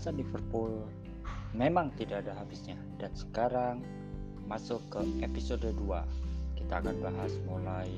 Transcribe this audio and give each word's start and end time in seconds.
pembahasan 0.00 0.16
Liverpool. 0.16 0.72
Memang 1.52 1.92
tidak 2.00 2.24
ada 2.24 2.32
habisnya. 2.40 2.80
Dan 2.96 3.12
sekarang 3.12 3.84
masuk 4.48 4.80
ke 4.88 5.04
episode 5.20 5.60
2 5.76 5.76
kita 6.56 6.80
akan 6.80 6.96
bahas 7.04 7.36
mulai 7.44 7.92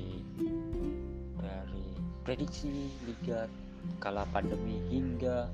dari 1.39 1.87
prediksi 2.27 2.91
liga 3.07 3.47
kala 4.03 4.27
pandemi 4.35 4.83
hingga 4.91 5.47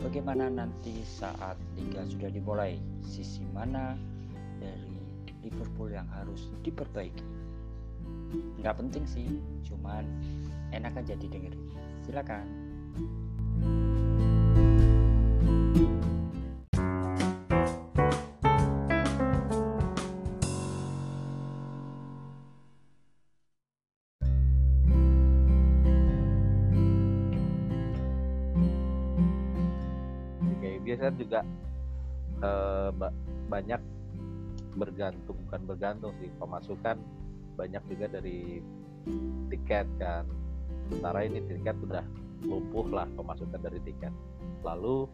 bagaimana 0.00 0.48
nanti 0.48 1.04
saat 1.04 1.60
liga 1.76 2.00
sudah 2.08 2.32
dimulai. 2.32 2.80
Sisi 3.04 3.44
mana 3.52 3.92
dari 4.64 4.96
Liverpool 5.44 5.92
yang 5.92 6.08
harus 6.16 6.48
diperbaiki. 6.64 7.28
Nggak 8.64 8.72
penting 8.80 9.04
sih 9.04 9.28
cuman 9.68 10.08
enak 10.72 10.96
aja 10.96 11.12
didengerin. 11.12 11.60
Silakan 12.08 12.48
biasa 31.08 31.16
juga 31.16 31.40
eh, 32.44 32.88
ba- 32.92 33.16
banyak 33.48 33.80
bergantung 34.76 35.36
bukan 35.48 35.62
bergantung 35.64 36.12
sih 36.20 36.28
pemasukan 36.36 37.00
banyak 37.56 37.82
juga 37.88 38.06
dari 38.20 38.60
tiket 39.48 39.88
kan. 39.98 40.28
Sementara 40.86 41.24
ini 41.24 41.40
tiket 41.48 41.76
udah 41.80 42.04
lumpuh 42.44 42.86
lah 42.92 43.08
pemasukan 43.16 43.58
dari 43.58 43.80
tiket. 43.82 44.12
Lalu 44.62 45.08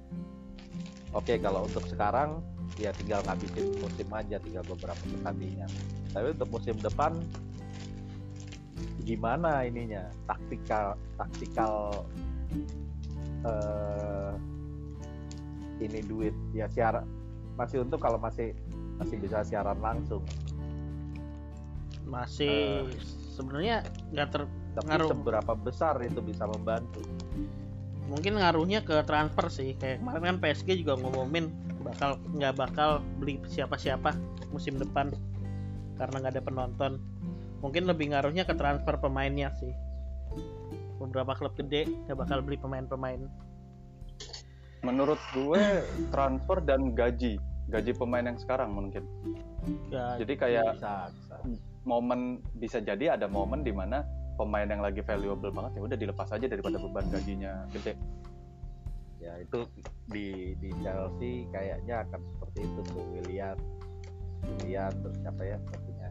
oke 1.14 1.34
kalau 1.38 1.64
untuk 1.64 1.86
sekarang 1.86 2.42
ya 2.74 2.90
tinggal 2.98 3.22
ngabisin 3.22 3.70
musim 3.78 4.08
aja 4.10 4.36
tinggal 4.42 4.66
beberapa 4.66 4.98
pertandingan. 4.98 5.70
Tapi 6.10 6.26
untuk 6.34 6.48
musim 6.50 6.76
depan 6.82 7.14
gimana 9.06 9.62
ininya? 9.64 10.10
Taktikal 10.26 10.98
taktikal 11.16 12.04
eh, 13.46 14.34
ini 15.86 16.00
duit. 16.04 16.34
Ya 16.56 16.66
siaran 16.68 17.06
masih 17.54 17.86
untuk 17.86 18.02
kalau 18.02 18.18
masih 18.18 18.54
masih 18.98 19.16
bisa 19.18 19.42
siaran 19.46 19.78
langsung. 19.78 20.22
Masih 22.06 22.86
sebenarnya 23.34 23.82
nggak 24.14 24.28
ter 24.30 24.42
tapi 24.74 24.90
Ngaruh. 24.90 25.10
seberapa 25.10 25.52
besar 25.54 25.94
itu 26.02 26.18
bisa 26.18 26.50
membantu? 26.50 27.02
Mungkin 28.10 28.36
ngaruhnya 28.36 28.82
ke 28.82 29.06
transfer 29.06 29.46
sih. 29.48 29.78
Kayak 29.78 30.02
kemarin 30.02 30.22
kan 30.34 30.36
PSG 30.42 30.68
juga 30.82 30.98
ngomongin 30.98 31.54
bakal 31.86 32.18
nggak 32.34 32.54
bakal 32.58 32.90
beli 33.22 33.38
siapa-siapa 33.46 34.16
musim 34.50 34.76
depan 34.76 35.14
karena 35.94 36.16
nggak 36.26 36.34
ada 36.38 36.42
penonton. 36.42 36.92
Mungkin 37.62 37.88
lebih 37.88 38.12
ngaruhnya 38.12 38.44
ke 38.44 38.52
transfer 38.58 38.98
pemainnya 38.98 39.54
sih. 39.56 39.72
Beberapa 40.98 41.38
klub 41.38 41.54
gede 41.54 41.86
nggak 42.06 42.18
bakal 42.18 42.42
beli 42.42 42.58
pemain-pemain 42.58 43.30
Menurut 44.84 45.20
gue 45.32 45.62
transfer 46.12 46.60
dan 46.60 46.92
gaji, 46.92 47.40
gaji 47.66 47.92
pemain 47.96 48.22
yang 48.22 48.36
sekarang 48.36 48.70
mungkin. 48.70 49.02
Nggak- 49.88 50.20
Jadi 50.20 50.34
kayak 50.36 50.76
bisa 50.76 51.08
bisa. 51.10 51.36
momen 51.84 52.20
bisa 52.54 52.78
jadi 52.78 53.16
ada 53.16 53.24
momen 53.24 53.64
di 53.64 53.72
mana 53.72 54.04
pemain 54.36 54.68
yang 54.68 54.84
lagi 54.84 55.00
valuable 55.00 55.48
banget 55.48 55.78
ya 55.78 55.82
udah 55.84 55.96
dilepas 55.96 56.28
aja 56.30 56.44
daripada 56.44 56.76
beban 56.76 57.06
gajinya 57.08 57.64
gede. 57.72 57.96
ya 59.22 59.40
itu 59.40 59.64
di 60.04 60.52
di 60.60 60.68
Chelsea 60.84 61.48
kayaknya 61.48 62.04
akan 62.04 62.20
seperti 62.28 62.60
itu 62.60 62.80
tuh 62.92 63.04
William. 63.08 63.56
William 64.60 64.92
terus 64.92 65.16
siapa 65.16 65.42
ya 65.42 65.56
satunya 65.64 66.08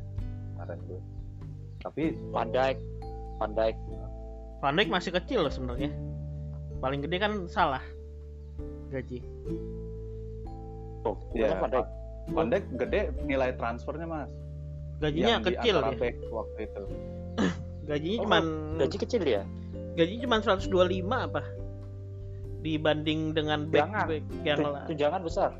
kemarin 0.50 0.80
tuh. 0.90 1.02
Tapi 1.86 2.04
Van 2.34 2.50
Dijk. 2.50 2.78
Van 3.38 3.52
Dijk. 3.54 3.76
Van 4.58 4.74
Dijk 4.74 4.90
masih 4.90 5.12
kecil 5.14 5.46
loh 5.46 5.54
sebenarnya. 5.54 5.94
Paling 6.82 7.06
gede 7.06 7.22
kan 7.22 7.34
salah 7.46 7.86
gaji. 8.94 9.20
Oh 11.04 11.16
Iya, 11.36 11.52
bukannya 11.52 11.60
Van 11.60 11.70
Dijk 11.74 11.88
Van 12.32 12.48
Dijk 12.48 12.66
gede 12.80 13.02
nilai 13.28 13.52
transfernya 13.60 14.08
mas. 14.08 14.32
gajinya 15.02 15.36
Yang 15.36 15.44
kecil 15.52 15.76
ya? 15.76 15.92
waktu 16.32 16.60
itu. 16.64 16.84
gajinya 17.90 18.18
Oh, 18.18 18.24
cuman 18.24 18.44
gaji 18.80 18.98
kecil 19.04 19.24
ya? 19.28 19.44
Gajinya 20.00 20.22
cuma 20.24 20.38
125 20.40 20.72
apa? 21.12 21.42
Dibanding 22.64 23.36
dengan 23.36 23.68
back 23.68 23.92
Jangan. 23.92 24.06
back 24.08 24.24
yang 24.48 24.60
tunjangan 24.88 25.22
besar. 25.22 25.52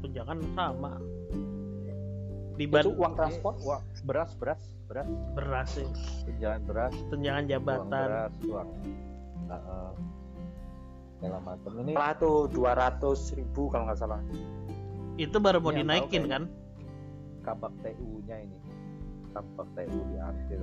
Tunjangan 0.00 0.38
sama. 0.56 0.92
Itu 0.96 2.56
dibanding 2.56 2.96
uang 2.96 3.14
transport? 3.18 3.56
Wah 3.68 3.82
beras 4.08 4.32
beras 4.40 4.62
beras. 4.88 5.08
Beras 5.36 5.68
sih. 5.76 5.88
Tunjangan 6.24 6.60
beras. 6.64 6.94
Tunjangan 7.12 7.44
uang 7.44 7.52
jabatan. 7.52 8.06
beras 8.08 8.32
uang 8.48 8.68
uh, 9.52 9.54
uh, 9.54 9.90
segala 11.22 11.38
macam. 11.38 11.70
Ini 11.78 11.94
lah 11.94 12.18
tuh 12.18 12.50
200 12.50 13.38
ribu 13.38 13.70
kalau 13.70 13.86
nggak 13.86 14.00
salah. 14.02 14.18
Itu 15.14 15.38
baru 15.38 15.62
mau 15.62 15.70
Iya, 15.70 15.86
dinaikin 15.86 16.26
tahu 16.26 16.32
kan? 16.34 16.42
Kabak 17.46 17.72
TU 17.78 18.18
nya 18.26 18.42
ini. 18.42 18.58
Kabak 19.30 19.68
TU 19.78 19.98
diambil. 20.10 20.62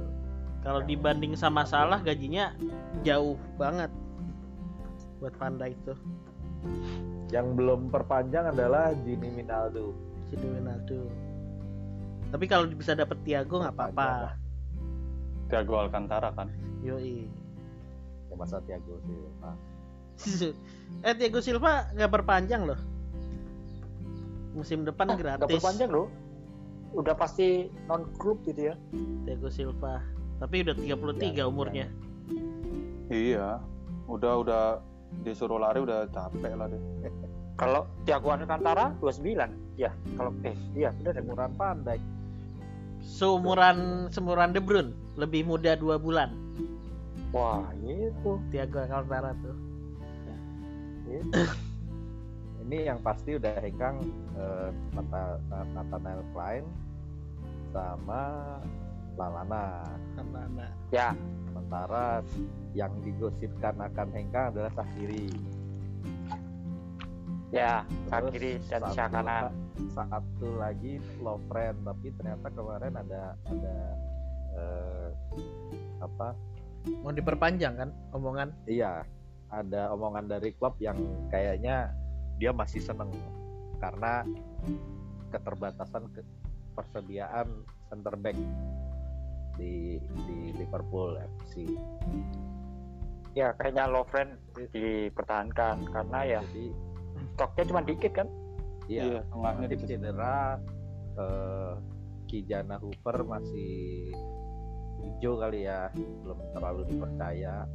Kalau 0.60 0.84
Yang- 0.84 0.90
dibanding 0.92 1.34
sama 1.40 1.64
salah 1.64 2.04
gajinya 2.04 2.52
jauh 3.08 3.40
banget 3.56 3.88
buat 5.24 5.32
Van 5.36 5.56
Dijk 5.56 5.80
tuh 5.84 6.00
yang 7.32 7.56
belum 7.56 7.88
perpanjang 7.88 8.52
adalah 8.52 8.92
Gini 9.04 9.32
Minaldo. 9.32 9.96
Si 10.28 10.36
Ronaldo 10.36 11.08
tapi 12.30 12.46
kalau 12.46 12.70
bisa 12.70 12.94
dapet 12.94 13.18
Thiago 13.26 13.58
nggak 13.58 13.74
apa-apa. 13.74 14.08
lah. 14.30 14.36
Thiago 15.50 15.82
Alcantara 15.82 16.30
kan. 16.36 16.52
yoi. 16.80 17.26
Ya 18.30 18.36
masa 18.38 18.62
Thiago 18.64 19.02
Silva 19.02 19.58
eh 21.08 21.14
Thiago 21.16 21.40
Silva 21.40 21.88
nggak 21.96 22.12
perpanjang 22.12 22.68
loh. 22.68 22.80
Musim 24.56 24.84
depan 24.84 25.16
nggak 25.16 25.20
gratis. 25.20 25.60
berpanjang 25.60 25.90
loh. 25.92 26.08
Udah 26.98 27.14
pasti 27.14 27.70
non 27.88 28.10
klub 28.18 28.42
gitu 28.44 28.74
ya. 28.74 28.76
Thiago 29.24 29.50
Silva. 29.54 30.02
Tapi 30.40 30.64
udah 30.64 30.76
33 30.76 31.36
Ya, 31.36 31.46
umurnya. 31.46 31.86
Iya. 33.12 33.48
Udah 34.10 34.34
udah 34.42 34.64
disuruh 35.22 35.62
lari 35.62 35.80
udah 35.82 36.10
capek 36.10 36.54
lah 36.58 36.68
deh. 36.70 36.82
kalau 37.62 37.84
Thiago 38.08 38.32
Alcantara 38.32 38.96
29 39.04 39.76
ya 39.76 39.92
kalau 40.16 40.32
eh 40.48 40.56
iya 40.76 40.96
ya 41.04 41.12
umuran 41.20 41.52
pandai. 41.60 42.00
Seumuran 43.00 44.12
seumuran 44.12 44.52
De 44.52 44.60
Bruyne 44.60 44.92
lebih 45.16 45.48
muda 45.48 45.76
dua 45.76 46.00
bulan. 46.00 46.36
Wah 47.36 47.68
itu 47.84 48.40
Thiago 48.50 48.82
Alcantara 48.82 49.36
tuh 49.44 49.69
ini 52.66 52.78
yang 52.86 53.02
pasti 53.02 53.36
udah 53.42 53.58
hengkang 53.60 53.98
eh, 54.38 54.70
Nata- 54.94 55.42
Nathaniel 55.74 56.22
Klein 56.32 56.66
sama 57.74 58.22
Lalana. 59.18 59.84
Anak-anak 60.20 60.72
ya. 60.94 61.16
Sementara 61.50 62.22
yang 62.78 62.94
digosipkan 63.02 63.76
akan 63.82 64.08
hengkang 64.14 64.54
adalah 64.54 64.72
Sakiri 64.78 65.28
ya 67.50 67.82
kaki 68.14 68.62
dan 68.70 68.82
kanan. 68.94 69.26
la- 69.26 69.54
satu 69.98 70.62
lagi 70.62 71.02
Lovren 71.18 71.74
tapi 71.82 72.14
ternyata 72.14 72.46
kemarin 72.54 72.94
ada 72.94 73.34
ada 73.50 73.78
eh, 74.54 75.08
apa? 75.98 76.38
Mau 77.02 77.10
diperpanjang 77.10 77.74
kan 77.74 77.90
omongan? 78.14 78.54
Iya 78.70 79.02
ada 79.50 79.90
omongan 79.92 80.30
dari 80.30 80.54
klub 80.54 80.78
yang 80.78 80.98
kayaknya 81.30 81.90
dia 82.38 82.54
masih 82.54 82.80
seneng 82.80 83.10
karena 83.82 84.24
keterbatasan 85.30 86.10
ke- 86.14 86.26
persediaan 86.74 87.66
center 87.90 88.16
back 88.16 88.38
di 89.58 90.00
di 90.26 90.38
Liverpool 90.56 91.20
FC. 91.20 91.68
ya 93.38 93.54
kayaknya 93.62 93.86
Lovren 93.86 94.42
dipertahankan 94.74 95.86
karena 95.94 96.20
ya 96.26 96.42
Jadi 96.50 96.66
stoknya 97.38 97.64
cuma 97.70 97.82
dikit 97.86 98.12
kan 98.16 98.28
iya, 98.90 99.22
tengahnya 99.30 99.70
Matip 99.70 99.80
dikit. 99.86 99.90
cedera 100.02 100.58
eh, 101.14 101.74
Kijana 102.26 102.76
Hooper 102.82 103.26
masih 103.26 104.10
hijau 105.00 105.40
kali 105.40 105.66
ya, 105.66 105.90
belum 105.96 106.38
terlalu 106.54 106.82
dipercaya. 106.86 107.66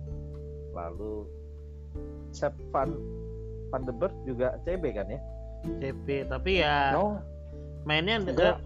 Lalu 0.70 1.26
Sepp 2.30 2.54
van 2.70 2.94
Van 3.70 3.82
de 3.86 3.92
Beek 3.94 4.14
juga 4.26 4.58
CB 4.62 4.84
kan 4.94 5.06
ya? 5.08 5.20
CP 5.64 6.28
tapi 6.28 6.60
ya 6.60 6.92
no 6.92 7.18
mainnya 7.88 8.20
enggak 8.20 8.60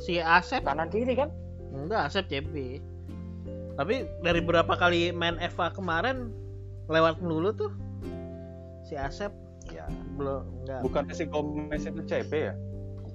si 0.00 0.16
Asep 0.16 0.64
kanan 0.64 0.88
kiri 0.88 1.12
kan 1.12 1.28
enggak 1.70 2.08
Asep 2.08 2.24
CP 2.28 2.80
tapi 3.76 4.08
dari 4.24 4.40
berapa 4.40 4.72
kali 4.76 5.12
main 5.12 5.36
FA 5.52 5.68
kemarin 5.68 6.32
lewat 6.88 7.20
melulu 7.20 7.52
tuh 7.52 7.72
si 8.88 8.96
Asep 8.96 9.30
belum 10.18 10.44
nggak 10.66 10.80
Bukannya 10.84 11.14
si 11.14 11.24
Gomez 11.24 11.86
itu 11.86 12.02
CB 12.04 12.32
ya? 12.32 12.54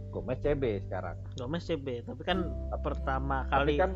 Gomez 0.10 0.40
CB 0.40 0.88
sekarang. 0.88 1.20
Gomez 1.36 1.68
CB 1.68 2.08
tapi 2.08 2.22
kan 2.24 2.48
pertama 2.80 3.44
Tapi 3.52 3.52
kali 3.52 3.74
kan 3.76 3.92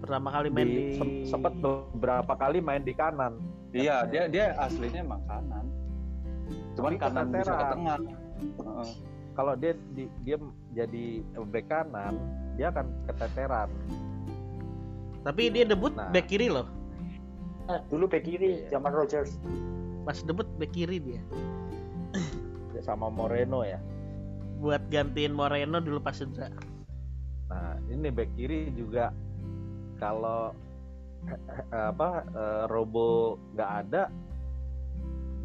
pertama 0.00 0.28
kali 0.32 0.48
main 0.48 0.64
di, 0.68 0.72
di, 0.72 0.82
sem- 0.96 1.24
sempet 1.28 1.52
beberapa 1.60 2.32
kali 2.34 2.58
main 2.64 2.82
di 2.82 2.96
kanan. 2.96 3.36
Iya, 3.74 4.06
dia 4.06 4.24
dia 4.30 4.44
aslinya 4.56 5.02
emang 5.02 5.22
kanan. 5.26 5.66
Cuman 6.78 6.92
Tapi 6.94 7.02
kanan 7.02 7.26
bisa 7.28 7.52
ke 7.52 7.64
tengah. 7.74 7.98
Heeh. 8.62 8.90
Kalau 9.34 9.52
dia 9.58 9.72
di, 9.92 10.06
dia 10.22 10.36
jadi 10.72 11.04
back 11.44 11.66
kanan, 11.66 12.14
dia 12.54 12.70
akan 12.70 12.86
keteteran. 13.10 13.70
tapi 15.24 15.48
dia 15.48 15.64
debut 15.64 15.88
Nah. 15.96 16.12
back 16.12 16.28
kiri 16.28 16.52
loh 16.52 16.68
Nah, 17.64 17.80
dulu 17.88 18.04
back 18.04 18.28
kiri 18.28 18.60
Iya. 18.60 18.76
zaman 18.76 18.92
Rogers. 18.92 19.40
pas 20.04 20.20
debut 20.20 20.44
back 20.60 20.68
kiri 20.70 21.00
dia 21.00 21.24
sama 22.84 23.08
Moreno 23.08 23.64
ya. 23.64 23.80
buat 24.60 24.84
gantiin 24.92 25.32
Moreno 25.32 25.80
dulu 25.80 25.96
pas 25.96 26.12
cedera 26.12 26.52
Nah, 27.48 27.80
ini 27.88 28.12
back 28.12 28.36
kiri 28.36 28.68
juga 28.76 29.16
kalau 29.96 30.52
eh, 30.52 30.63
apa 31.72 32.08
eh, 32.24 32.64
Robo 32.70 33.38
nggak 33.54 33.70
ada, 33.86 34.08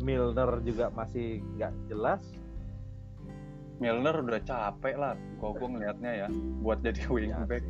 Milner 0.03 0.63
juga 0.63 0.91
masih 0.95 1.43
nggak 1.57 1.73
jelas. 1.91 2.21
Milner 3.79 4.15
udah 4.19 4.43
capek 4.43 4.95
lah. 4.99 5.15
Kok 5.39 5.51
gue 5.55 5.67
ngelihatnya 5.71 6.11
ya 6.25 6.27
buat 6.59 6.83
jadi 6.83 6.99
Ya 6.99 7.09
wingback 7.11 7.63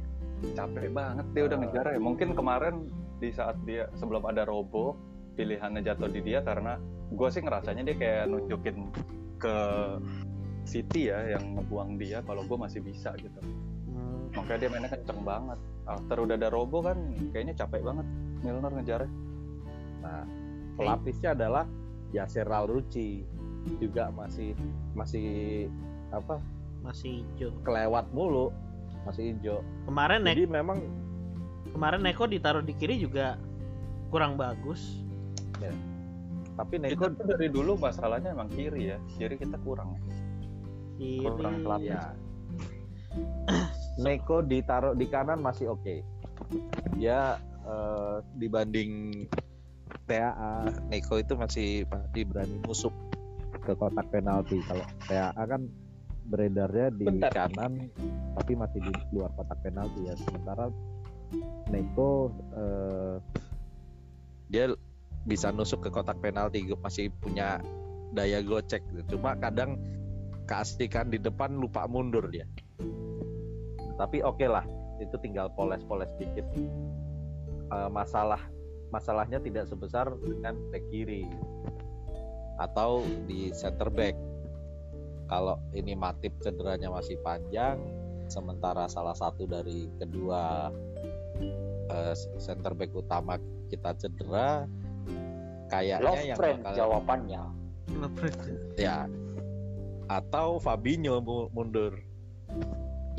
capek 0.55 0.89
banget 0.95 1.25
dia 1.35 1.43
udah 1.51 1.57
Oh. 1.57 1.61
ngejar 1.67 1.85
ya. 1.91 1.99
Mungkin 1.99 2.29
kemarin 2.33 2.75
di 3.19 3.29
saat 3.35 3.59
dia 3.67 3.91
sebelum 3.99 4.23
ada 4.23 4.47
Robo 4.47 4.95
pilihannya 5.35 5.83
jatuh 5.83 6.07
di 6.07 6.23
dia 6.23 6.39
karena 6.43 6.79
gue 7.11 7.29
sih 7.31 7.43
ngerasanya 7.43 7.83
dia 7.87 7.95
kayak 7.95 8.23
nunjukin 8.31 8.77
ke 9.39 9.55
City 10.67 11.09
ya 11.09 11.33
yang 11.33 11.57
ngebuang 11.57 11.97
dia 11.97 12.21
kalau 12.23 12.45
gue 12.45 12.57
masih 12.59 12.83
bisa 12.83 13.15
gitu. 13.17 13.39
Makanya 14.35 14.59
dia 14.61 14.69
mainnya 14.69 14.89
kenceng 14.93 15.21
banget. 15.25 15.59
After 15.89 16.17
udah 16.21 16.35
ada 16.37 16.49
Robo 16.53 16.85
kan 16.85 16.97
kayaknya 17.33 17.57
capek 17.57 17.81
banget 17.81 18.05
Milner 18.45 18.71
ngejarnya. 18.71 19.11
Nah, 19.99 20.23
pelapisnya 20.77 21.29
adalah 21.33 21.65
Yasser 22.13 22.45
Al-Rucci 22.45 23.25
juga 23.81 24.09
masih 24.13 24.55
masih 24.97 25.67
apa 26.09 26.41
masih 26.81 27.21
hijau 27.21 27.51
kelewat 27.61 28.07
mulu 28.15 28.49
masih 29.03 29.35
hijau 29.35 29.61
kemarin 29.85 30.23
jadi 30.25 30.47
memang 30.47 30.79
kemarin 31.75 32.01
Neko 32.01 32.25
ditaruh 32.25 32.63
di 32.63 32.73
kiri 32.73 32.97
juga 32.97 33.35
kurang 34.09 34.39
bagus 34.39 35.03
tapi 36.59 36.75
Kita 36.75 36.91
Neko 36.91 37.05
tuh 37.15 37.25
dari 37.31 37.47
dulu 37.47 37.79
masalahnya 37.79 38.35
emang 38.35 38.51
kiri 38.51 38.91
ya. 38.91 38.97
Kiri 39.15 39.39
kita 39.39 39.55
kurang. 39.63 39.95
kiri 40.99 41.23
Kurang 41.23 41.63
pelapis. 41.63 41.95
ya 41.95 42.03
Neko 43.99 44.39
ditaruh 44.47 44.95
di 44.95 45.05
kanan 45.11 45.43
masih 45.43 45.75
oke. 45.75 46.01
Dia 46.95 47.35
eh, 47.67 48.17
dibanding 48.39 49.11
TAA 50.07 50.87
Neko 50.87 51.19
itu 51.19 51.33
masih 51.35 51.83
masih 51.91 52.23
berani 52.23 52.57
musuk 52.63 52.95
ke 53.59 53.75
kotak 53.75 54.07
penalti. 54.07 54.63
Kalau 54.63 54.87
TAA 55.03 55.43
kan 55.43 55.61
beredarnya 56.29 56.93
di 56.95 57.05
Bentar. 57.09 57.33
kanan 57.33 57.91
tapi 58.39 58.53
masih 58.55 58.79
di 58.79 58.91
luar 59.11 59.35
kotak 59.35 59.59
penalti 59.59 60.07
ya. 60.07 60.15
Sementara 60.15 60.71
Neko 61.67 62.31
eh, 62.55 63.15
dia 64.47 64.71
bisa 65.27 65.51
nusuk 65.51 65.83
ke 65.83 65.89
kotak 65.91 66.23
penalti 66.23 66.63
masih 66.79 67.11
punya 67.19 67.59
daya 68.15 68.39
gocek. 68.39 68.81
Cuma 69.11 69.35
kadang 69.35 69.75
keaslikan 70.47 71.11
di 71.11 71.19
depan 71.19 71.53
lupa 71.59 71.85
mundur 71.85 72.25
dia 72.31 72.47
tapi 73.99 74.23
oke 74.23 74.47
lah 74.47 74.63
itu 75.03 75.15
tinggal 75.19 75.51
poles-poles 75.51 76.07
dikit. 76.15 76.47
Eh, 77.69 77.89
masalah 77.91 78.39
masalahnya 78.89 79.37
tidak 79.43 79.67
sebesar 79.67 80.09
dengan 80.23 80.55
back 80.71 80.81
kiri 80.89 81.27
atau 82.57 83.03
di 83.27 83.51
center 83.51 83.91
back. 83.91 84.15
Kalau 85.29 85.61
ini 85.77 85.93
Matip 85.93 86.33
cederanya 86.41 86.89
masih 86.89 87.19
panjang 87.21 87.77
sementara 88.25 88.89
salah 88.89 89.13
satu 89.13 89.45
dari 89.45 89.91
kedua 90.01 90.73
eh, 91.91 92.15
center 92.41 92.73
back 92.73 92.95
utama 92.95 93.37
kita 93.69 93.93
cedera 94.01 94.65
kayaknya 95.69 96.01
Love 96.09 96.25
yang 96.25 96.37
friend 96.37 96.59
bakal 96.65 96.73
jawabannya. 96.73 97.43
ya 98.77 99.05
atau 100.09 100.57
Fabinho 100.57 101.21
mu- 101.21 101.49
mundur 101.53 102.08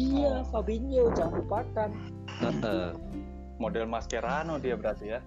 Iya, 0.00 0.32
Fabinho 0.48 1.12
jangan 1.12 1.44
lupakan. 1.44 1.90
Model 3.60 3.84
Mascherano 3.84 4.56
dia 4.56 4.72
berarti 4.72 5.12
ya. 5.12 5.20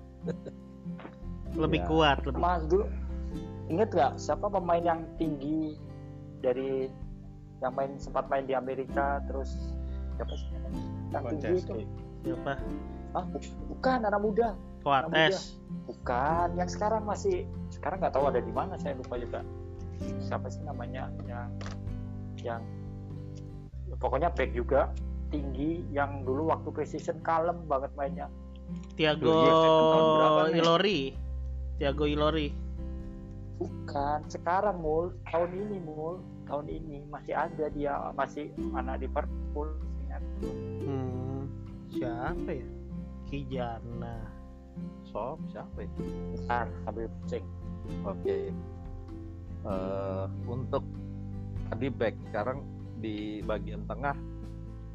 lebih 1.54 1.86
Ya. 1.86 1.86
kuat 1.86 2.18
lebih 2.26 2.42
Mas 2.42 2.66
dulu 2.66 2.90
inget 3.70 3.94
nggak 3.94 4.18
siapa 4.18 4.50
pemain 4.50 4.82
yang 4.82 5.06
tinggi 5.22 5.78
dari 6.42 6.90
yang 7.62 7.78
main 7.78 7.94
sempat 8.02 8.26
main 8.26 8.50
di 8.50 8.58
Amerika 8.58 9.22
terus 9.30 9.54
siapa 10.18 10.34
sih? 10.34 10.50
Yang 11.14 11.24
tinggi 11.38 11.54
itu. 11.62 11.74
Siapa? 12.26 12.58
Ah 13.14 13.26
bu- 13.30 13.54
bukan 13.70 14.00
anak 14.02 14.18
muda. 14.18 14.50
Coates 14.82 15.62
bukan 15.86 16.58
yang 16.58 16.66
sekarang 16.66 17.06
masih 17.06 17.46
sekarang 17.70 18.02
nggak 18.02 18.18
tahu 18.18 18.26
ada 18.34 18.42
di 18.42 18.50
mana 18.50 18.74
saya 18.82 18.98
lupa 18.98 19.22
juga. 19.22 19.46
Siapa 20.26 20.50
sih 20.50 20.66
namanya 20.66 21.06
yang 21.06 21.14
yang 21.30 21.50
ya 22.42 22.56
pokoknya 24.00 24.30
back 24.34 24.52
juga 24.54 24.90
tinggi 25.34 25.82
yang 25.90 26.22
dulu 26.22 26.54
waktu 26.54 26.70
precision 26.70 27.18
kalem 27.26 27.58
banget 27.66 27.90
mainnya. 27.98 28.28
Tiago 28.94 29.26
Dulu 29.26 29.42
dia 29.42 29.54
tahun 29.58 30.06
berapa 30.14 30.42
nih? 30.46 30.60
Ilori. 30.62 31.00
Tiago 31.82 32.06
Ilori. 32.06 32.48
Bukan 33.58 34.20
sekarang 34.30 34.78
mul. 34.82 35.18
Tahun 35.30 35.50
ini 35.50 35.78
mul. 35.82 36.22
Tahun 36.46 36.70
ini 36.70 37.02
masih 37.10 37.34
ada 37.34 37.66
dia 37.74 37.98
masih 38.14 38.54
anak 38.78 39.02
Liverpool 39.02 39.74
ingat. 40.06 40.24
Hmm, 40.86 41.50
siapa 41.90 42.50
ya? 42.54 42.68
Kijana. 43.30 44.18
Sob 45.10 45.38
siapa 45.54 45.86
itu 45.86 46.02
Bentar, 46.34 46.66
sambil 46.86 47.06
pusing 47.22 47.46
Oke. 48.06 48.50
Eh, 49.64 50.26
untuk 50.50 50.84
tadi 51.72 51.88
back 51.94 52.16
sekarang 52.30 52.66
di 53.04 53.44
bagian 53.44 53.84
tengah. 53.84 54.16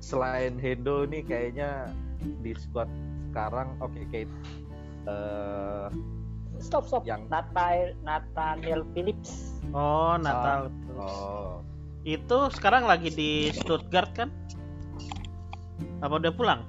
Selain 0.00 0.56
Hendo 0.56 1.04
ini 1.04 1.20
kayaknya 1.20 1.92
di 2.40 2.56
squad 2.56 2.88
sekarang 3.28 3.76
oke 3.84 4.00
Kate. 4.08 4.32
Eh 5.04 5.86
stop 6.58 6.88
stop. 6.88 7.04
Yang- 7.04 7.28
Nathaniel 7.28 7.92
Nathaniel 8.00 8.82
Phillips. 8.96 9.60
Oh 9.76 10.16
Natal 10.16 10.72
oh. 10.96 11.60
Itu 12.08 12.48
sekarang 12.48 12.88
lagi 12.88 13.12
di 13.12 13.52
Stuttgart 13.52 14.08
kan? 14.16 14.32
Apa 16.00 16.16
udah 16.16 16.32
pulang? 16.32 16.64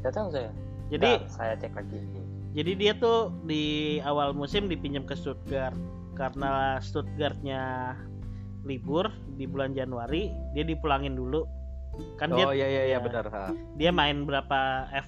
Gak 0.00 0.16
tahu 0.16 0.32
saya? 0.32 0.48
Jadi 0.88 1.20
Bentar, 1.20 1.30
saya 1.30 1.52
cek 1.60 1.76
lagi. 1.76 1.98
Jadi 2.50 2.72
dia 2.74 2.92
tuh 2.98 3.30
di 3.46 3.98
awal 4.02 4.34
musim 4.34 4.66
dipinjam 4.66 5.06
ke 5.06 5.14
Stuttgart 5.14 5.76
karena 6.18 6.82
Stuttgartnya 6.82 7.94
libur 8.64 9.08
di 9.34 9.48
bulan 9.48 9.72
Januari, 9.72 10.28
dia 10.52 10.64
dipulangin 10.64 11.16
dulu. 11.16 11.44
Kan 12.16 12.30
oh 12.32 12.36
dia 12.38 12.46
iya 12.54 12.66
iya 12.70 12.82
iya 12.86 12.96
ya. 12.96 12.98
benar 13.02 13.26
ha. 13.28 13.50
dia 13.74 13.90
main 13.90 14.22
berapa 14.24 14.60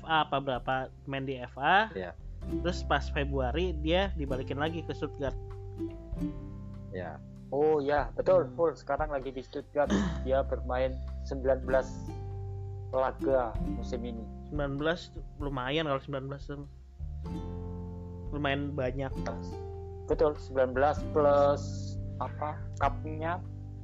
FA 0.03 0.27
apa 0.27 0.37
berapa 0.43 0.75
main 1.07 1.23
di 1.25 1.39
FA. 1.55 1.89
Iya. 1.95 2.11
Terus 2.43 2.83
pas 2.83 3.07
Februari 3.07 3.71
dia 3.79 4.11
dibalikin 4.19 4.59
lagi 4.59 4.83
ke 4.83 4.93
Stuttgart. 4.93 5.35
ya 6.93 7.17
oh 7.49 7.81
ya 7.81 8.13
betul 8.13 8.45
Hmm. 8.45 8.53
full 8.53 8.73
sekarang 8.77 9.09
lagi 9.09 9.33
di 9.33 9.41
Stuttgart 9.41 9.89
dia 10.27 10.45
bermain 10.45 10.93
19 11.25 11.65
laga 12.93 13.57
musim 13.73 14.05
ini 14.05 14.21
19 14.53 14.77
tuh 15.17 15.25
lumayan 15.41 15.89
kalau 15.89 16.03
19 16.05 16.29
tuh. 16.45 16.69
Lumayan 18.33 18.73
banyak. 18.73 19.13
betul 20.05 20.37
19 20.37 20.77
plus 21.17 21.97
apa? 22.27 22.59
Cupnya 22.79 23.43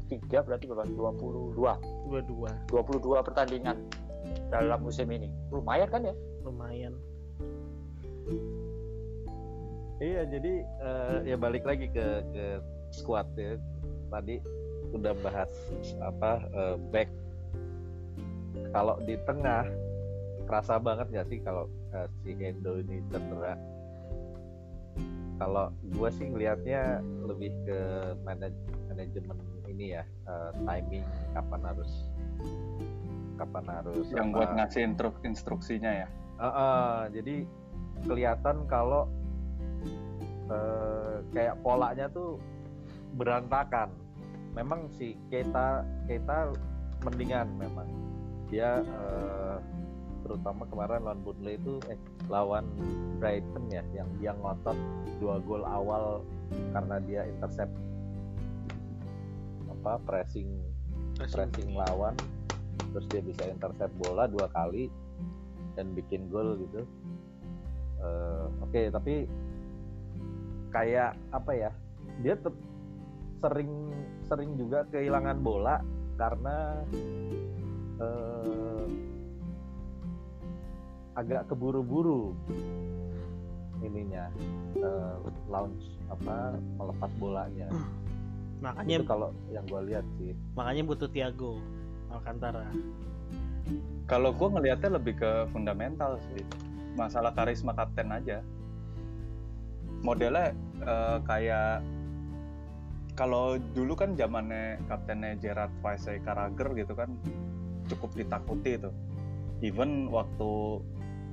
tiga 0.08 0.40
berarti 0.44 0.64
berapa? 0.66 0.88
22 0.88 1.58
Dua-dua. 2.08 2.50
22 2.70 3.26
pertandingan 3.26 3.76
dalam 4.48 4.80
musim 4.80 5.08
ini. 5.12 5.28
Lumayan 5.52 5.88
kan 5.88 6.02
ya? 6.04 6.14
Lumayan. 6.44 6.94
iya 9.98 10.22
jadi 10.28 10.62
eh, 10.62 11.18
ya 11.32 11.36
balik 11.40 11.64
lagi 11.66 11.90
ke 11.90 12.22
ke 12.30 12.44
squad 12.94 13.26
ya. 13.34 13.58
Tadi 14.08 14.40
udah 14.94 15.12
bahas 15.20 15.50
apa 16.00 16.44
eh, 16.48 16.76
back. 16.92 17.08
Kalau 18.68 19.00
di 19.04 19.16
tengah 19.24 19.64
kerasa 20.48 20.80
banget 20.80 21.06
gak 21.12 21.28
sih 21.28 21.40
kalau 21.44 21.68
eh, 21.92 22.08
si 22.24 22.32
Hendo 22.36 22.80
ini 22.80 23.04
cedera 23.12 23.56
kalau 25.38 25.70
gue 25.80 26.08
sih 26.12 26.26
ngelihatnya 26.28 26.98
lebih 27.24 27.54
ke 27.64 27.78
manaj- 28.26 28.66
manajemen 28.90 29.38
ini 29.70 29.94
ya 29.94 30.02
eh, 30.26 30.50
timing 30.66 31.06
kapan 31.32 31.60
harus 31.62 31.92
kapan 33.38 33.64
harus 33.70 34.06
yang 34.10 34.34
apa. 34.34 34.36
buat 34.42 34.50
ngasih 34.58 34.80
instruk- 34.84 35.22
instruksinya 35.22 35.92
ya 36.04 36.08
Eh, 36.38 36.46
eh, 36.46 37.00
jadi 37.18 37.36
kelihatan 38.06 38.66
kalau 38.70 39.10
eh, 40.50 41.14
kayak 41.34 41.58
polanya 41.62 42.06
tuh 42.10 42.38
berantakan 43.18 43.90
memang 44.54 44.86
sih 44.94 45.18
kita 45.30 45.82
kita 46.06 46.50
mendingan 47.02 47.46
memang 47.58 47.86
dia 48.50 48.82
eh, 48.82 49.56
terutama 50.28 50.68
kemarin 50.68 51.00
lawan 51.02 51.20
Burnley 51.24 51.56
itu 51.56 51.80
eh 51.88 51.96
lawan 52.28 52.68
Brighton 53.16 53.64
ya 53.72 53.82
yang 53.96 54.08
dia 54.20 54.36
ngotot 54.36 54.76
dua 55.18 55.40
gol 55.42 55.64
awal 55.64 56.20
karena 56.76 57.00
dia 57.02 57.24
intercept 57.24 57.72
apa 59.72 59.96
pressing 60.04 60.52
pressing. 61.16 61.72
lawan 61.72 62.14
terus 62.92 63.06
dia 63.10 63.24
bisa 63.24 63.48
intercept 63.48 63.90
bola 63.98 64.28
dua 64.28 64.46
kali 64.52 64.92
dan 65.74 65.94
bikin 65.94 66.26
gol 66.30 66.58
gitu. 66.58 66.82
Eh, 67.98 68.44
oke 68.62 68.82
tapi 68.94 69.26
kayak 70.70 71.16
apa 71.34 71.52
ya 71.56 71.70
dia 72.22 72.34
sering 73.38 73.70
sering 74.26 74.58
juga 74.58 74.84
kehilangan 74.90 75.38
bola 75.40 75.82
karena 76.18 76.82
eh, 78.02 78.84
agak 81.18 81.50
keburu-buru 81.50 82.30
ininya 83.82 84.30
eh, 84.78 85.14
launch 85.50 85.82
apa 86.14 86.54
melepas 86.78 87.10
bolanya. 87.18 87.68
Makanya 88.64 89.02
itu 89.02 89.06
kalau 89.06 89.30
yang 89.50 89.66
gue 89.66 89.80
lihat 89.90 90.06
sih. 90.18 90.34
Makanya 90.54 90.82
butuh 90.86 91.10
Thiago 91.10 91.58
Alcantara. 92.10 92.70
Kalau 94.08 94.30
gue 94.32 94.48
ngelihatnya 94.48 94.90
lebih 94.98 95.14
ke 95.18 95.30
fundamental 95.50 96.18
sih. 96.32 96.42
Masalah 96.98 97.30
karisma 97.34 97.74
kapten 97.74 98.10
aja. 98.10 98.42
Modelnya 100.02 100.54
eh, 100.82 101.18
kayak 101.26 101.82
kalau 103.18 103.58
dulu 103.74 103.98
kan 103.98 104.14
zamannya 104.14 104.78
kaptennya 104.86 105.34
Gerard 105.42 105.74
Weisse 105.82 106.22
Carragher 106.22 106.70
gitu 106.78 106.94
kan 106.94 107.10
cukup 107.90 108.14
ditakuti 108.14 108.78
itu 108.78 108.90
even 109.62 110.06
waktu 110.06 110.78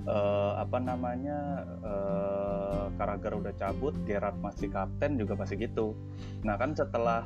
eh, 0.06 0.52
apa 0.62 0.78
namanya 0.78 1.66
eh, 1.82 2.86
Carragher 2.96 3.34
udah 3.36 3.54
cabut 3.58 3.94
Gerard 4.06 4.38
masih 4.40 4.70
kapten 4.72 5.18
juga 5.18 5.34
masih 5.36 5.66
gitu. 5.66 5.98
Nah 6.46 6.56
kan 6.56 6.78
setelah 6.78 7.26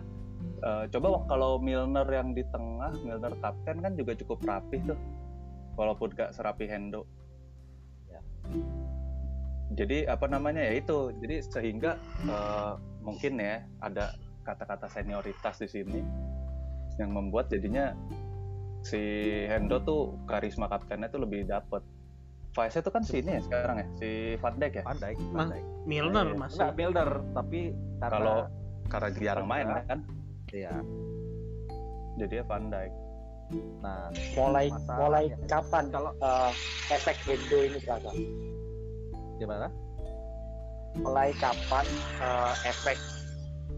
eh, 0.63 0.85
coba 0.91 1.27
kalau 1.27 1.59
Milner 1.59 2.07
yang 2.07 2.31
di 2.31 2.43
tengah 2.49 2.95
Milner 3.03 3.35
kapten 3.43 3.83
kan 3.83 3.93
juga 3.99 4.15
cukup 4.15 4.39
rapih 4.47 4.81
tuh 4.87 4.99
walaupun 5.75 6.11
gak 6.11 6.35
serapi 6.35 6.67
Hendo 6.67 7.07
Ya. 8.09 8.19
jadi 9.77 10.09
apa 10.09 10.25
namanya 10.25 10.65
ya 10.65 10.81
itu. 10.81 11.13
Jadi 11.21 11.35
sehingga 11.45 11.99
eh, 12.25 12.73
mungkin 13.05 13.37
ya 13.37 13.61
ada 13.83 14.15
kata-kata 14.43 14.89
senioritas 14.89 15.61
di 15.61 15.69
sini 15.69 16.01
yang 16.97 17.13
membuat 17.15 17.53
jadinya 17.53 17.93
si 18.83 18.99
Hendo 19.47 19.79
tuh 19.83 20.17
karisma 20.25 20.67
kaptennya 20.71 21.11
tuh 21.11 21.21
lebih 21.23 21.45
dapet 21.47 21.83
Vice 22.49 22.77
itu 22.77 22.89
kan 22.89 23.03
sini 23.03 23.29
ya 23.31 23.41
sekarang 23.41 23.75
ya 23.77 23.87
si 23.95 24.09
Van 24.35 24.55
Dijk 24.55 24.73
ya 24.73 24.83
Van 24.83 24.97
Dijk, 24.97 25.17
Mas- 25.21 25.33
Van 25.35 25.47
Dijk. 25.51 25.65
Milner 25.85 26.27
Iya. 26.27 26.37
masih 26.37 26.57
Enggak, 26.59 26.73
Milner 26.75 27.09
tapi 27.31 27.59
karena 27.97 28.09
kalau 28.11 28.37
karena 28.87 29.09
jarang 29.15 29.47
main 29.47 29.67
kan 29.85 29.99
iya. 30.49 30.73
jadi 32.15 32.33
ya 32.35 32.45
Van 32.45 32.65
Dijk 32.67 32.93
Nah, 33.81 34.13
mulai 34.35 34.69
mulai 34.69 35.25
kapan 35.45 35.89
kalau 35.89 36.13
eh, 36.15 36.51
efek 36.91 37.17
Hendo 37.23 37.59
ini 37.59 37.79
terasa 37.79 38.13
gimana? 39.35 39.67
mulai 40.95 41.33
kapan 41.35 41.85
eh, 42.19 42.53
efek 42.63 42.97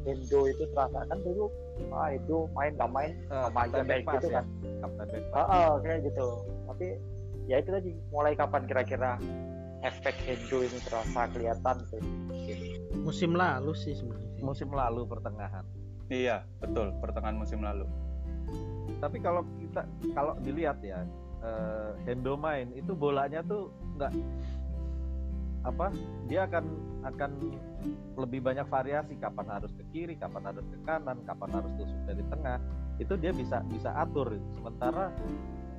Hendo 0.02 0.44
itu 0.46 0.64
terasa 0.70 1.06
kan 1.06 1.20
dulu 1.22 1.48
ah 1.88 2.12
itu 2.12 2.52
main 2.52 2.76
gak 2.76 2.90
main 2.90 3.12
Eh, 3.26 3.42
sama 3.42 3.60
aja 3.64 3.80
kayak 3.82 4.04
gitu 4.10 4.28
ya. 4.28 4.36
kan 4.38 4.46
Kapten. 4.82 5.08
Ah, 5.32 5.40
ah, 5.46 5.72
kayak 5.80 6.00
gitu 6.04 6.28
tapi 6.66 6.88
ya 7.50 7.62
itu 7.62 7.70
tadi 7.72 7.92
mulai 8.14 8.34
kapan 8.38 8.66
kira-kira 8.66 9.18
efek 9.82 10.14
Hendo 10.26 10.62
ini 10.62 10.78
terasa 10.86 11.26
kelihatan 11.34 11.78
tuh 11.90 12.02
musim 13.02 13.34
lalu 13.34 13.74
sih 13.74 13.98
sebenarnya 13.98 14.30
sih. 14.38 14.42
Musim 14.46 14.70
lalu 14.74 15.02
pertengahan. 15.10 15.66
iya 16.12 16.46
betul 16.62 16.94
pertengahan 17.02 17.38
musim 17.40 17.64
lalu 17.64 17.88
Tapi 19.02 19.18
kalau 19.18 19.42
kita 19.58 19.82
kalau 20.14 20.38
dilihat 20.46 20.78
ya 20.86 21.02
eh, 21.42 21.92
Hendo 22.06 22.38
main 22.38 22.70
itu 22.78 22.94
bolanya 22.94 23.42
tuh 23.42 23.74
nggak 23.98 24.14
apa 25.62 25.94
dia 26.26 26.46
akan 26.50 26.66
akan 27.06 27.32
lebih 28.18 28.46
banyak 28.46 28.66
variasi 28.70 29.18
kapan 29.18 29.48
harus 29.50 29.74
ke 29.74 29.84
kiri, 29.94 30.14
kapan 30.18 30.54
harus 30.54 30.66
ke 30.70 30.78
kanan, 30.86 31.18
kapan 31.26 31.50
harus 31.50 31.72
tusuk 31.82 32.02
dari 32.06 32.24
tengah. 32.30 32.58
Itu 33.02 33.18
dia 33.18 33.34
bisa 33.34 33.66
bisa 33.70 33.90
atur. 33.98 34.38
Sementara 34.54 35.10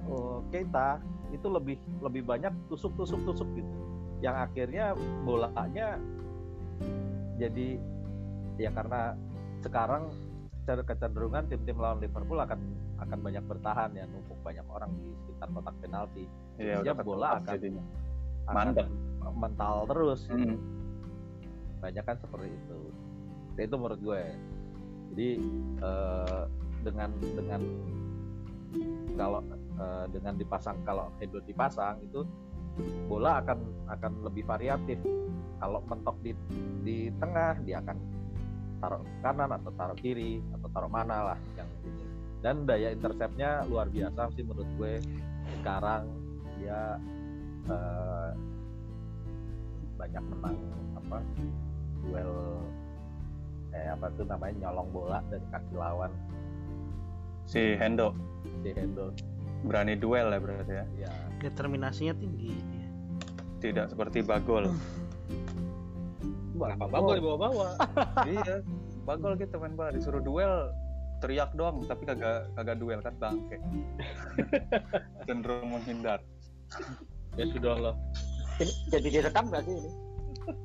oh, 0.08 0.42
Keita 0.50 0.98
itu 1.32 1.46
lebih 1.48 1.76
lebih 2.04 2.22
banyak 2.26 2.52
tusuk-tusuk-tusuk 2.68 3.48
gitu. 3.56 3.72
Yang 4.22 4.36
akhirnya 4.50 4.84
bolanya 5.26 5.98
jadi 7.40 7.80
ya 8.60 8.70
karena 8.70 9.16
sekarang 9.64 10.12
secara 10.62 10.82
kecenderungan 10.86 11.50
tim-tim 11.50 11.74
lawan 11.74 11.98
Liverpool 11.98 12.38
akan 12.38 12.60
akan 13.02 13.18
banyak 13.18 13.42
bertahan 13.50 13.90
ya 13.98 14.06
numpuk 14.06 14.38
banyak 14.46 14.62
orang 14.70 14.90
di 14.94 15.10
sekitar 15.26 15.48
kotak 15.50 15.74
penalti. 15.82 16.24
Jadinya 16.54 16.78
udah 16.82 16.94
bola 17.02 17.28
akan- 17.42 17.54
jadinya. 17.58 17.84
akan 18.46 18.66
mental 19.38 19.74
terus. 19.86 20.20
Mm. 20.30 20.58
banyak 21.82 22.06
kan 22.06 22.14
seperti 22.14 22.46
itu. 22.46 22.78
Ya, 23.58 23.66
itu 23.66 23.74
menurut 23.74 23.98
gue. 23.98 24.22
Jadi 25.10 25.28
eh, 25.82 26.42
dengan 26.86 27.10
dengan 27.34 27.60
kalau 29.18 29.42
eh, 29.82 30.04
dengan 30.14 30.38
dipasang 30.38 30.78
kalau 30.86 31.10
Hendo 31.18 31.42
dipasang 31.42 31.98
itu 32.06 32.22
bola 33.10 33.42
akan 33.42 33.58
akan 33.90 34.12
lebih 34.24 34.46
variatif. 34.46 35.02
Kalau 35.58 35.82
mentok 35.86 36.16
di 36.22 36.32
di 36.82 37.10
tengah 37.18 37.58
dia 37.62 37.82
akan 37.82 37.96
taruh 38.82 39.02
kanan 39.22 39.50
atau 39.54 39.70
taruh 39.78 39.98
kiri 39.98 40.42
atau 40.58 40.68
taruh 40.74 40.90
mana 40.90 41.34
lah 41.34 41.38
yang 41.54 41.70
ini 41.86 42.02
dan 42.42 42.66
daya 42.66 42.90
interceptnya 42.90 43.62
luar 43.70 43.86
biasa 43.86 44.34
sih 44.34 44.42
menurut 44.42 44.66
gue. 44.74 44.94
Sekarang 45.62 46.10
dia 46.58 46.98
eh, 47.70 48.30
banyak 49.94 50.24
menang 50.34 50.58
apa 50.98 51.18
duel 52.02 52.34
eh 53.72 53.88
apa 53.88 54.10
tuh 54.18 54.26
namanya 54.26 54.68
nyolong 54.68 54.88
bola 54.90 55.18
dari 55.30 55.46
kaki 55.54 55.74
lawan. 55.78 56.10
Si 57.46 57.78
Hendo. 57.78 58.10
Si 58.66 58.74
Hendo 58.74 59.14
berani 59.62 59.94
duel 59.94 60.28
ya 60.30 60.38
berarti 60.38 60.72
ya? 60.74 60.86
Ya 61.06 61.12
determinasinya 61.42 62.14
tinggi 62.14 62.54
dia. 62.54 62.88
tidak 63.62 63.86
seperti 63.94 64.22
Bagol. 64.22 64.70
Kenapa 66.62 66.86
bagol. 66.86 67.16
Di 67.18 67.24
bawah-bawah? 67.26 67.72
iya 68.30 68.62
Bagol 69.02 69.34
gitu 69.34 69.58
main 69.58 69.74
bola 69.74 69.90
disuruh 69.90 70.22
duel 70.22 70.70
teriak 71.18 71.50
doang 71.58 71.82
tapi 71.90 72.06
kagak 72.06 72.46
kagak 72.54 72.76
duel 72.78 73.02
kan 73.02 73.14
bangke. 73.18 73.58
Cenderung 75.26 75.74
menghindar. 75.74 76.22
Ya 77.34 77.50
sudah 77.50 77.74
lah. 77.78 77.94
ini 78.62 78.70
jadi 78.94 79.08
direkam 79.10 79.50
nggak 79.50 79.62
sih 79.66 79.74
ini? 79.74 79.90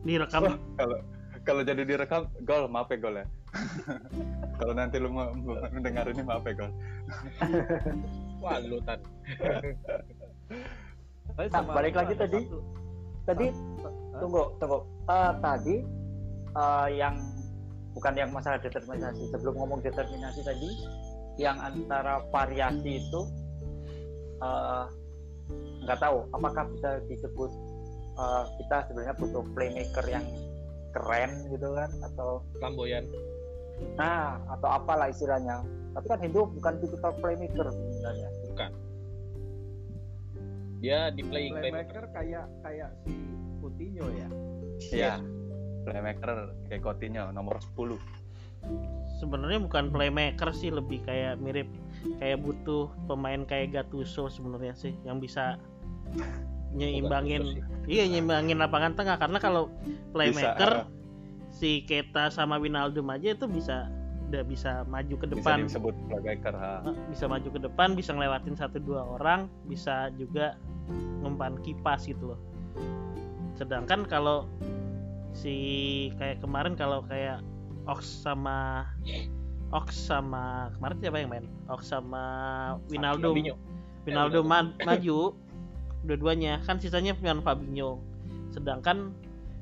Direkam. 0.05 0.61
Kalau 0.77 0.97
kalau 1.41 1.61
jadi 1.65 1.81
direkam 1.81 2.29
gol 2.45 2.69
maaf 2.69 2.93
ya 2.93 2.97
gol 3.01 3.15
ya. 3.17 3.25
Kalau 4.61 4.73
nanti 4.77 5.01
lu 5.01 5.09
mau 5.09 5.33
mau 5.33 5.57
mendengar 5.73 6.05
ini 6.13 6.21
maaf 6.21 6.45
ya 6.45 6.53
gol 6.53 6.71
Wah 8.38 8.58
lu 8.60 8.77
tan. 8.82 9.00
Tapi 11.38 11.48
Nah, 11.48 11.63
balik 11.67 11.94
lagi 11.94 12.13
ada 12.13 12.22
tadi. 12.24 12.39
satu- 12.41 12.63
tadi 13.24 13.46
Hah? 13.51 14.17
tunggu 14.17 14.41
tunggu 14.58 14.77
Eh, 15.06 15.32
tadi 15.39 15.75
eh, 16.53 16.88
yang 16.94 17.15
bukan 17.91 18.13
yang 18.13 18.29
masalah 18.29 18.58
determinasi 18.58 19.22
sebelum 19.29 19.53
ngomong 19.56 19.79
determinasi 19.79 20.41
tadi 20.41 20.67
yang 21.38 21.56
antara 21.58 22.20
variasi 22.27 23.00
itu 23.00 23.22
eh, 24.38 24.84
nggak 25.79 25.98
tahu 25.98 26.17
apakah 26.32 26.63
bisa 26.70 26.89
disebut 27.06 27.50
eh, 28.15 28.44
kita 28.58 28.75
sebenarnya 28.88 29.15
butuh 29.15 29.44
playmaker 29.51 30.06
yang 30.08 30.25
keren 30.91 31.29
gitu 31.48 31.67
kan 31.72 31.89
atau 32.03 32.41
Flamboyan. 32.58 33.06
nah 33.94 34.41
atau 34.50 34.67
apalah 34.74 35.06
istilahnya 35.08 35.62
tapi 35.97 36.05
kan 36.13 36.19
Hindu 36.21 36.45
bukan 36.53 36.73
tipikal 36.77 37.11
playmaker 37.17 37.67
sebenarnya. 37.73 38.29
Bukan. 38.53 38.71
Dia 40.77 41.09
di 41.09 41.25
playing 41.25 41.57
playmaker 41.57 42.05
kayak 42.13 42.45
kayak 42.61 42.89
si 43.01 43.17
Coutinho 43.57 44.05
ya? 44.13 44.29
Iya. 44.93 45.13
Playmaker 45.89 46.53
kayak 46.69 46.85
Coutinho 46.85 47.33
nomor 47.33 47.57
10 47.73 47.97
sebenarnya 49.17 49.63
bukan 49.65 49.89
playmaker 49.89 50.53
sih 50.53 50.69
lebih 50.69 51.01
kayak 51.05 51.41
mirip 51.41 51.69
kayak 52.21 52.37
butuh 52.41 52.91
pemain 53.09 53.41
kayak 53.47 53.73
Gattuso 53.73 54.29
sebenarnya 54.29 54.77
sih 54.77 54.93
yang 55.07 55.17
bisa 55.17 55.57
nyeimbangin 56.77 57.65
iya 57.89 58.05
nyimbangin 58.05 58.61
lapangan 58.61 58.93
tengah. 58.93 59.17
Karena 59.17 59.41
kalau 59.41 59.73
playmaker 60.13 60.85
Bisa, 60.85 61.49
si 61.49 61.81
Keta 61.87 62.29
sama 62.29 62.61
Winaldum 62.61 63.09
aja 63.09 63.33
itu 63.33 63.49
bisa 63.49 63.89
udah 64.27 64.43
bisa 64.43 64.84
maju 64.91 65.15
ke 65.15 65.25
bisa 65.31 65.36
depan. 65.39 65.57
disebut 65.63 65.96
playmaker 66.12 66.55
ha. 66.60 66.84
Bisa 67.07 67.25
maju 67.31 67.48
ke 67.48 67.60
depan 67.63 67.96
bisa 67.96 68.12
ngelewatin 68.12 68.55
satu 68.60 68.77
dua 68.84 69.07
orang 69.07 69.48
bisa 69.72 70.12
juga 70.19 70.60
ngumpan 71.24 71.60
kipas 71.63 72.03
gitu 72.07 72.36
loh. 72.36 72.39
Sedangkan 73.55 74.03
kalau 74.03 74.46
si 75.31 75.55
kayak 76.19 76.43
kemarin 76.43 76.75
kalau 76.75 77.03
kayak 77.07 77.39
Ox 77.88 78.03
sama 78.03 78.84
Ox 79.72 79.96
sama 79.96 80.72
kemarin 80.75 80.96
siapa 81.00 81.17
yang 81.24 81.31
main? 81.31 81.46
Ox 81.72 81.88
sama 81.88 82.24
Fabinho. 83.31 83.55
Winaldo 84.07 84.39
ma- 84.43 84.75
maju 84.84 85.36
dua-duanya. 86.03 86.63
Kan 86.67 86.79
sisanya 86.79 87.15
Pian 87.15 87.39
Fabinho. 87.39 88.00
Sedangkan 88.51 89.12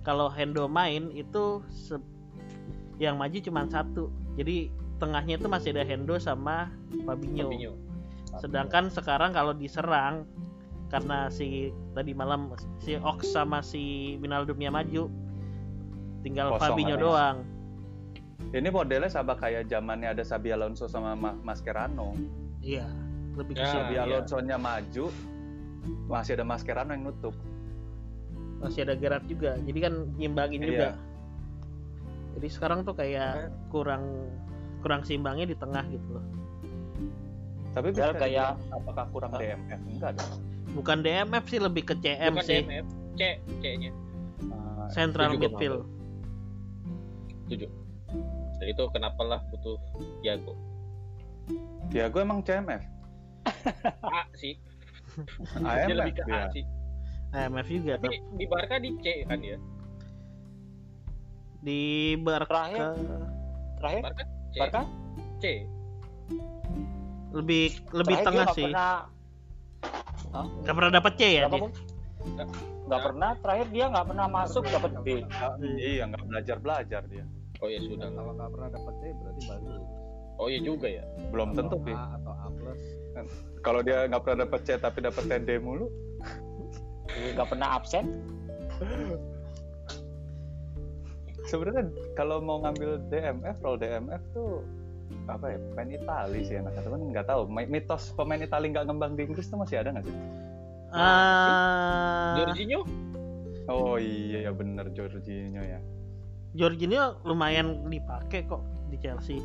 kalau 0.06 0.30
Hendo 0.30 0.70
main 0.70 1.10
itu 1.14 1.62
yang 3.02 3.18
maju 3.18 3.38
cuma 3.42 3.66
satu 3.66 4.10
jadi 4.36 4.68
tengahnya 4.96 5.36
itu 5.36 5.48
masih 5.48 5.72
ada 5.72 5.84
Hendo 5.84 6.16
sama 6.16 6.72
Fabinho, 7.04 7.48
Fabinho. 7.48 7.74
sedangkan 8.38 8.88
sekarang 8.88 9.32
kalau 9.32 9.52
diserang 9.52 10.24
karena 10.88 11.28
si 11.28 11.70
tadi 11.92 12.12
malam 12.12 12.52
si 12.78 12.96
Ox 12.96 13.28
sama 13.30 13.60
si 13.60 14.16
Winaldumnya 14.18 14.70
maju 14.70 15.08
tinggal 16.22 16.54
Kosong 16.54 16.62
Fabinho 16.74 16.96
habis. 16.96 17.04
doang 17.04 17.38
ini 18.52 18.70
modelnya 18.70 19.08
sama 19.08 19.36
kayak 19.36 19.68
zamannya 19.68 20.12
ada 20.12 20.24
Sabi 20.24 20.52
Alonso 20.52 20.86
sama 20.86 21.12
Ma- 21.14 21.36
Mascherano 21.38 22.16
iya 22.60 22.88
lebih 23.36 23.56
ke 23.56 23.62
Ya. 23.62 23.72
Sabi 23.74 23.94
iya. 23.94 24.04
Alonso 24.04 24.40
nya 24.40 24.56
maju 24.56 25.12
masih 26.08 26.34
ada 26.34 26.46
Mascherano 26.46 26.92
yang 26.92 27.04
nutup 27.06 27.36
masih 28.58 28.84
ada 28.84 28.96
Gerard 28.96 29.26
juga 29.26 29.60
jadi 29.60 29.80
kan 29.82 29.94
nyimbangin 30.16 30.62
Iya. 30.62 30.70
juga 30.70 30.88
jadi 32.46 32.54
sekarang 32.54 32.86
tuh 32.86 32.94
kayak 32.94 33.50
kurang 33.74 34.06
kurang 34.86 35.02
seimbangnya 35.02 35.50
di 35.50 35.58
tengah 35.58 35.82
gitu 35.90 36.06
loh 36.14 36.26
tapi 37.74 37.90
bisa 37.90 38.14
kayak- 38.14 38.62
apakah 38.70 39.10
kurang 39.10 39.34
DMF 39.34 39.82
enggak 39.90 40.14
dong 40.14 40.38
bukan 40.78 40.98
DMF 41.02 41.44
sih 41.50 41.58
lebih 41.58 41.90
ke 41.90 41.98
CM 41.98 42.38
Bukan 42.38 42.46
sih 42.46 42.62
DMF, 42.62 42.86
C. 43.18 43.22
Ah, 44.46 44.86
central 44.94 45.34
Setuju, 45.34 45.42
midfield 45.42 45.82
Setuju. 47.46 47.68
Dan 48.56 48.66
itu 48.70 48.84
kenapa 48.90 49.22
lah 49.22 49.40
butuh 49.50 49.78
Thiago. 50.22 50.54
Thiago 51.90 52.18
emang 52.20 52.42
CMF 52.42 52.82
A 54.18 54.22
sih. 54.34 54.54
Dia 55.58 55.82
AMF 55.82 55.94
lebih 55.96 56.14
ke 56.14 56.24
A 56.24 56.30
dia. 56.30 56.46
sih. 56.52 56.64
AMF 57.32 57.68
juga 57.68 57.94
Tapi 57.98 58.18
di 58.38 58.46
Barca 58.46 58.78
di 58.78 58.94
C 59.02 59.26
kan 59.26 59.42
ya. 59.42 59.58
Di 61.66 62.14
Barca. 62.22 62.70
Terakhir. 62.70 62.82
terakhir 63.82 64.02
Barca? 64.06 64.24
C. 64.54 64.58
Barca? 64.62 64.82
C. 65.42 65.46
lebih 67.36 67.84
lebih 67.92 68.16
terakhir 68.22 68.28
tengah 68.32 68.48
sih. 68.56 68.66
pernah 68.72 68.94
nggak 70.64 70.76
pernah 70.78 70.92
dapet 70.94 71.14
C 71.18 71.22
ya 71.26 71.42
dia 71.50 71.60
nggak. 72.86 73.02
Pernah. 73.02 73.32
Terakhir 73.42 73.68
dia 73.74 73.86
nggak 73.90 74.06
pernah 74.14 74.26
masuk 74.30 74.64
dapat 74.70 74.92
B. 75.02 75.08
Iya 75.82 76.04
nggak 76.14 76.24
belajar 76.30 76.58
belajar 76.62 77.02
dia. 77.10 77.26
Oh 77.60 77.68
ya 77.68 77.80
sudah. 77.82 78.08
kalau 78.14 78.32
nggak 78.38 78.50
pernah 78.54 78.70
dapet 78.70 78.94
C 79.02 79.04
berarti 79.18 79.42
bagus 79.50 79.76
Oh 80.36 80.52
ya 80.52 80.60
juga 80.60 80.88
ya. 80.92 81.04
belum 81.32 81.56
tentu 81.56 81.80
A 81.96 82.20
atau 82.20 82.34
A 82.36 82.48
plus. 82.52 82.82
Kalau 83.64 83.80
dia 83.82 84.06
nggak 84.06 84.22
pernah 84.22 84.38
dapet 84.46 84.60
C 84.64 84.70
tapi 84.78 85.00
dapet 85.02 85.24
TD 85.26 85.50
mulu. 85.60 85.90
Nggak 87.10 87.48
pernah 87.52 87.80
absen 87.80 88.06
sebenarnya 91.46 91.86
kalau 92.18 92.42
mau 92.42 92.62
ngambil 92.62 93.02
DMF 93.10 93.58
role 93.62 93.80
DMF 93.80 94.22
tuh 94.34 94.66
apa 95.26 95.54
ya 95.54 95.58
pemain 95.74 95.90
Itali 95.90 96.40
sih 96.46 96.56
enaknya. 96.58 96.82
Teman 96.82 97.02
nggak 97.14 97.28
tahu 97.30 97.42
Mi- 97.50 97.70
mitos 97.70 98.14
pemain 98.14 98.42
Itali 98.42 98.74
nggak 98.74 98.86
ngembang 98.90 99.14
di 99.18 99.26
Inggris 99.26 99.50
tuh 99.50 99.62
masih 99.62 99.82
ada 99.82 99.94
nggak 99.94 100.06
sih? 100.06 100.18
Ah, 100.96 102.40
Jorginho? 102.40 102.82
Oh 103.66 103.98
iya 103.98 104.54
bener 104.54 104.90
Jorginho 104.94 105.62
ya. 105.62 105.82
Jorginho 106.56 107.20
lumayan 107.26 107.90
dipakai 107.90 108.46
kok 108.46 108.62
di 108.94 108.98
Chelsea. 109.02 109.42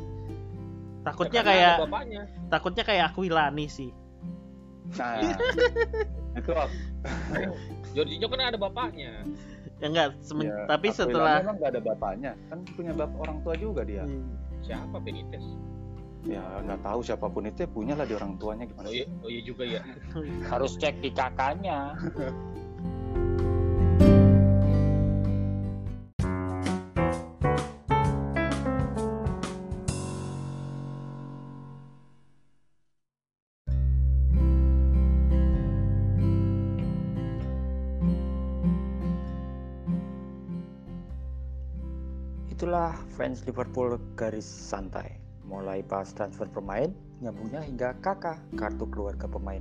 Takutnya 1.01 1.41
karena 1.41 1.51
kayak 1.57 1.75
bapaknya. 1.81 2.21
takutnya 2.53 2.83
kayak 2.85 3.03
Aquilani 3.11 3.65
sih. 3.65 3.89
Nah 4.97 5.17
itu 6.39 6.51
aku 6.53 6.77
Jorginho 7.97 8.27
kan 8.29 8.53
ada 8.53 8.59
bapaknya. 8.61 9.25
Ya 9.81 9.87
enggak 9.87 10.07
semen- 10.21 10.47
ya, 10.47 10.55
tapi 10.65 10.87
Aquilani 10.87 10.97
setelah 11.03 11.35
emang 11.41 11.55
nggak 11.57 11.71
ada 11.71 11.81
bapaknya 11.83 12.31
kan 12.47 12.59
punya 12.69 12.91
bapak 12.93 13.17
orang 13.19 13.37
tua 13.41 13.55
juga 13.55 13.81
dia 13.83 14.03
Hmm. 14.03 14.37
Siapa 14.61 14.97
Benitez? 14.97 15.41
ya 16.21 16.37
nggak 16.61 16.85
tahu 16.85 17.01
siapa 17.01 17.25
pun 17.25 17.43
itu 17.43 17.65
ya 17.65 17.69
punya 17.71 17.93
lah 17.93 18.05
di 18.05 18.13
orang 18.13 18.37
tuanya 18.37 18.63
gimana 18.63 18.85
Oh 18.85 18.93
iya, 18.93 19.05
oh 19.19 19.27
iya 19.27 19.41
juga 19.41 19.63
ya. 19.65 19.81
harus 20.53 20.77
cek 20.77 21.01
di 21.01 21.09
kakaknya 21.09 21.97
Itulah 42.71 42.95
fans 43.19 43.43
Liverpool 43.43 43.99
garis 44.15 44.47
santai. 44.47 45.19
Mulai 45.43 45.83
bahas 45.83 46.15
transfer 46.15 46.47
pemain, 46.47 46.87
nyambungnya 47.19 47.59
hingga 47.67 47.99
kakak 47.99 48.39
kartu 48.55 48.87
keluarga 48.87 49.27
pemain. 49.27 49.59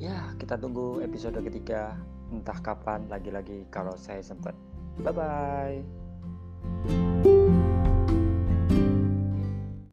Ya, 0.00 0.32
kita 0.40 0.56
tunggu 0.56 1.04
episode 1.04 1.36
ketiga 1.44 2.00
entah 2.32 2.56
kapan 2.64 3.04
lagi-lagi 3.12 3.68
kalau 3.68 3.92
saya 4.00 4.24
sempat. 4.24 4.56
Bye 5.04 5.12
bye. 5.12 6.05